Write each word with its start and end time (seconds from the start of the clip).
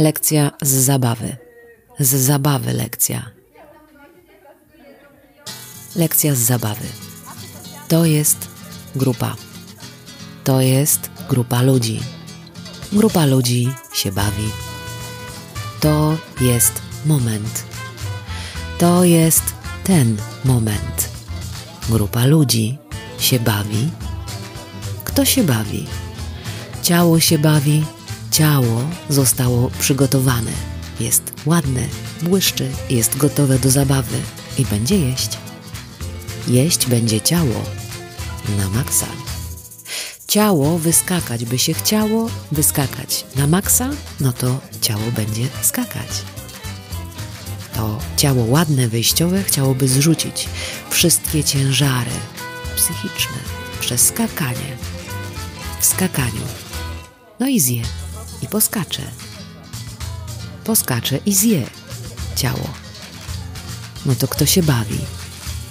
Lekcja 0.00 0.50
z 0.62 0.68
zabawy. 0.68 1.36
Z 1.98 2.14
zabawy 2.14 2.72
lekcja. 2.72 3.30
Lekcja 5.96 6.34
z 6.34 6.38
zabawy. 6.38 6.86
To 7.88 8.04
jest 8.04 8.48
grupa. 8.96 9.36
To 10.44 10.60
jest 10.60 11.10
grupa 11.28 11.62
ludzi. 11.62 12.00
Grupa 12.92 13.26
ludzi 13.26 13.68
się 13.94 14.12
bawi. 14.12 14.48
To 15.80 16.16
jest 16.40 16.82
moment. 17.06 17.64
To 18.78 19.04
jest 19.04 19.44
ten 19.84 20.16
moment. 20.44 21.08
Grupa 21.88 22.26
ludzi 22.26 22.78
się 23.18 23.40
bawi. 23.40 23.90
Kto 25.04 25.24
się 25.24 25.42
bawi? 25.44 25.86
Ciało 26.82 27.20
się 27.20 27.38
bawi. 27.38 27.84
Ciało 28.40 28.82
zostało 29.08 29.70
przygotowane. 29.78 30.50
Jest 31.00 31.32
ładne, 31.46 31.86
błyszczy, 32.22 32.70
jest 32.90 33.16
gotowe 33.16 33.58
do 33.58 33.70
zabawy 33.70 34.16
i 34.58 34.64
będzie 34.64 34.98
jeść. 34.98 35.38
Jeść 36.48 36.86
będzie 36.86 37.20
ciało 37.20 37.64
na 38.58 38.68
maksa. 38.68 39.06
Ciało 40.28 40.78
wyskakać 40.78 41.44
by 41.44 41.58
się 41.58 41.74
chciało, 41.74 42.30
wyskakać 42.52 43.24
na 43.36 43.46
maksa, 43.46 43.90
no 44.20 44.32
to 44.32 44.60
ciało 44.80 45.04
będzie 45.16 45.48
skakać. 45.62 46.22
To 47.74 47.98
ciało 48.16 48.44
ładne, 48.44 48.88
wyjściowe 48.88 49.42
chciałoby 49.42 49.88
zrzucić 49.88 50.48
wszystkie 50.90 51.44
ciężary 51.44 52.10
psychiczne 52.76 53.38
przez 53.80 54.06
skakanie. 54.06 54.76
W 55.80 55.86
skakaniu. 55.86 56.42
No 57.40 57.48
i 57.48 57.60
zje. 57.60 57.99
I 58.42 58.46
poskacze. 58.46 59.02
Poskacze 60.64 61.18
i 61.26 61.34
zje 61.34 61.66
ciało. 62.36 62.68
No 64.06 64.14
to 64.14 64.28
kto 64.28 64.46
się 64.46 64.62
bawi? 64.62 64.98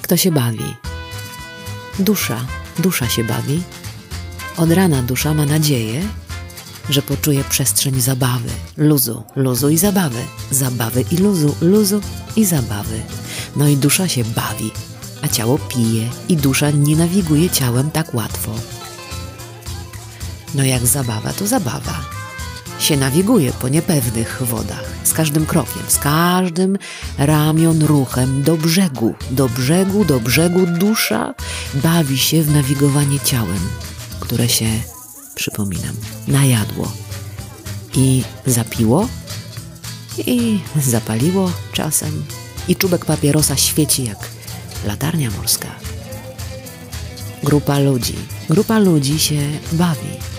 Kto 0.02 0.17
się 0.17 0.31
bawi? 0.31 0.75
Dusza. 1.99 2.45
Dusza 2.79 3.09
się 3.09 3.23
bawi. 3.23 3.63
Od 4.57 4.71
rana 4.71 5.03
dusza 5.03 5.33
ma 5.33 5.45
nadzieję, 5.45 6.07
że 6.89 7.02
poczuje 7.02 7.44
przestrzeń 7.44 8.02
zabawy, 8.02 8.49
luzu, 8.77 9.23
luzu 9.35 9.69
i 9.69 9.77
zabawy, 9.77 10.19
zabawy 10.51 11.05
i 11.11 11.17
luzu, 11.17 11.55
luzu 11.61 12.01
i 12.35 12.45
zabawy. 12.45 13.01
No 13.55 13.67
i 13.67 13.77
dusza 13.77 14.07
się 14.07 14.23
bawi, 14.23 14.72
a 15.22 15.27
ciało 15.27 15.57
pije 15.57 16.09
i 16.29 16.38
dusza 16.38 16.72
nie 16.72 16.95
nawiguje 16.95 17.49
ciałem 17.49 17.91
tak 17.91 18.13
łatwo. 18.13 18.51
No 20.55 20.63
jak 20.63 20.88
zabawa, 20.88 21.33
to 21.33 21.47
zabawa. 21.47 22.19
Się 22.89 22.97
nawiguje 22.97 23.51
po 23.51 23.69
niepewnych 23.69 24.41
wodach, 24.41 24.83
z 25.03 25.13
każdym 25.13 25.45
krokiem, 25.45 25.83
z 25.87 25.97
każdym 25.97 26.77
ramion 27.17 27.83
ruchem 27.83 28.43
do 28.43 28.57
brzegu, 28.57 29.15
do 29.31 29.49
brzegu, 29.49 30.05
do 30.05 30.19
brzegu 30.19 30.65
dusza 30.65 31.33
bawi 31.73 32.17
się 32.17 32.43
w 32.43 32.53
nawigowanie 32.53 33.19
ciałem, 33.19 33.59
które 34.19 34.49
się, 34.49 34.65
przypominam, 35.35 35.95
najadło 36.27 36.91
i 37.93 38.23
zapiło 38.45 39.07
i 40.17 40.59
zapaliło 40.75 41.51
czasem 41.73 42.23
i 42.67 42.75
czubek 42.75 43.05
papierosa 43.05 43.55
świeci 43.55 44.03
jak 44.03 44.29
latarnia 44.85 45.31
morska. 45.31 45.67
Grupa 47.43 47.79
ludzi, 47.79 48.15
grupa 48.49 48.79
ludzi 48.79 49.19
się 49.19 49.41
bawi. 49.71 50.38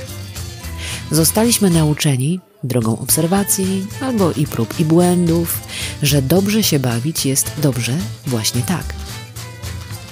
Zostaliśmy 1.11 1.71
nauczeni 1.71 2.41
drogą 2.65 2.99
obserwacji 2.99 3.87
albo 4.01 4.33
i 4.33 4.47
prób 4.47 4.81
i 4.81 4.85
błędów, 4.85 5.61
że 6.03 6.23
dobrze 6.23 6.63
się 6.63 6.79
bawić 6.79 7.27
jest 7.27 7.53
dobrze 7.63 7.97
właśnie 8.27 8.63
tak. 8.63 8.95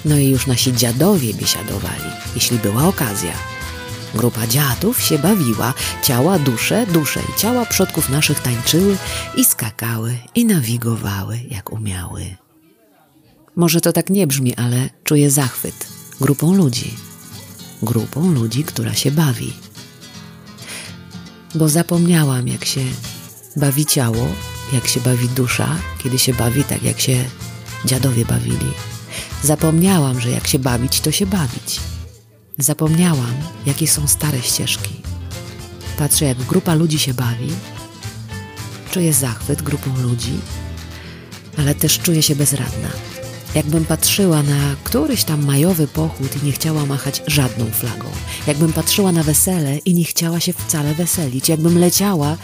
No 0.05 0.17
i 0.17 0.29
już 0.29 0.47
nasi 0.47 0.73
dziadowie 0.73 1.33
biesiadowali, 1.33 2.09
jeśli 2.35 2.57
była 2.57 2.87
okazja. 2.87 3.33
Grupa 4.15 4.47
dziadów 4.47 5.01
się 5.01 5.19
bawiła, 5.19 5.73
ciała, 6.03 6.39
dusze, 6.39 6.85
dusze 6.87 7.19
i 7.19 7.39
ciała 7.39 7.65
przodków 7.65 8.09
naszych 8.09 8.39
tańczyły 8.39 8.97
i 9.35 9.45
skakały 9.45 10.17
i 10.35 10.45
nawigowały 10.45 11.39
jak 11.49 11.71
umiały. 11.71 12.35
Może 13.55 13.81
to 13.81 13.93
tak 13.93 14.09
nie 14.09 14.27
brzmi, 14.27 14.55
ale 14.55 14.89
czuję 15.03 15.31
zachwyt 15.31 15.87
grupą 16.21 16.53
ludzi. 16.53 16.93
Grupą 17.81 18.31
ludzi, 18.31 18.63
która 18.63 18.93
się 18.93 19.11
bawi. 19.11 19.53
Bo 21.55 21.69
zapomniałam, 21.69 22.47
jak 22.47 22.65
się 22.65 22.81
bawi 23.55 23.85
ciało, 23.85 24.27
jak 24.73 24.87
się 24.87 24.99
bawi 24.99 25.29
dusza, 25.29 25.75
kiedy 26.03 26.19
się 26.19 26.33
bawi 26.33 26.63
tak, 26.63 26.83
jak 26.83 26.99
się 26.99 27.25
dziadowie 27.85 28.25
bawili. 28.25 28.71
Zapomniałam, 29.43 30.21
że 30.21 30.29
jak 30.29 30.47
się 30.47 30.59
bawić, 30.59 31.01
to 31.01 31.11
się 31.11 31.25
bawić. 31.25 31.79
Zapomniałam, 32.57 33.33
jakie 33.65 33.87
są 33.87 34.07
stare 34.07 34.41
ścieżki. 34.41 35.01
Patrzę, 35.97 36.25
jak 36.25 36.37
grupa 36.37 36.73
ludzi 36.73 36.99
się 36.99 37.13
bawi. 37.13 37.49
Czuję 38.91 39.13
zachwyt 39.13 39.61
grupą 39.61 39.97
ludzi, 39.97 40.39
ale 41.57 41.75
też 41.75 41.99
czuję 41.99 42.23
się 42.23 42.35
bezradna. 42.35 42.89
Jakbym 43.55 43.85
patrzyła 43.85 44.43
na 44.43 44.75
któryś 44.83 45.23
tam 45.23 45.45
majowy 45.45 45.87
pochód 45.87 46.43
i 46.43 46.45
nie 46.45 46.51
chciała 46.51 46.85
machać 46.85 47.23
żadną 47.27 47.65
flagą. 47.65 48.07
Jakbym 48.47 48.73
patrzyła 48.73 49.11
na 49.11 49.23
wesele 49.23 49.77
i 49.77 49.93
nie 49.93 50.03
chciała 50.03 50.39
się 50.39 50.53
wcale 50.53 50.95
weselić. 50.95 51.49
Jakbym 51.49 51.79
leciała 51.79 52.37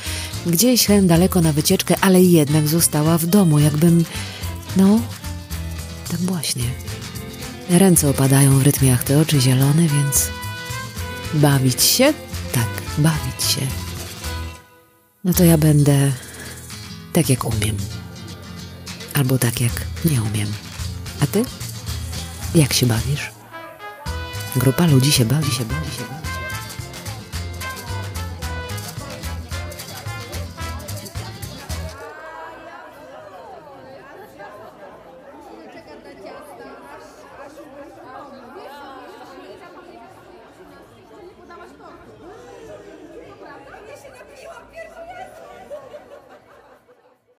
gdzieś 0.46 0.86
hen 0.86 1.08
daleko 1.08 1.42
na 1.42 1.54
wycieczkę, 1.54 1.96
ale 2.02 2.22
jednak 2.22 2.68
została 2.68 3.18
w 3.18 3.26
domu. 3.26 3.60
Jakbym... 3.60 4.06
No, 4.78 5.00
tak 6.12 6.20
właśnie. 6.20 6.64
Ręce 7.70 8.10
opadają 8.10 8.60
w 8.60 8.64
rytmie, 8.64 8.98
te 9.06 9.20
oczy 9.20 9.42
zielone, 9.42 9.88
więc... 9.88 10.30
Bawić 11.34 11.84
się? 11.84 12.14
Tak, 12.52 12.68
bawić 12.98 13.52
się. 13.52 13.62
No 15.24 15.34
to 15.34 15.44
ja 15.44 15.58
będę 15.58 16.12
tak, 17.14 17.30
jak 17.30 17.46
umiem. 17.46 17.78
Albo 19.14 19.38
tak, 19.38 19.62
jak 19.62 19.72
nie 20.06 20.22
umiem. 20.22 20.48
A 21.22 21.28
ty? 21.28 21.46
Jak 22.56 22.74
się 22.74 22.86
bawisz? 22.86 23.32
Grupa 24.56 24.86
ludzi 24.86 25.12
się 25.12 25.26
bawi, 25.26 25.52
się 25.52 25.66
bawi, 25.66 25.92
się 25.92 26.04
bawi. 26.04 26.25